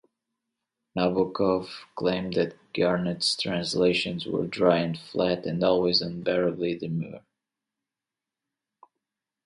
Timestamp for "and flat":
4.79-5.45